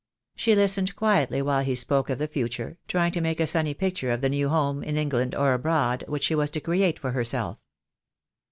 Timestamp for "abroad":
5.53-6.03